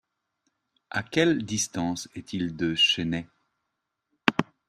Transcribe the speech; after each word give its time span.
À 0.89 1.03
quelle 1.03 1.45
distance 1.45 2.07
est-il 2.15 2.55
de 2.55 2.73
Chennai? 2.73 3.27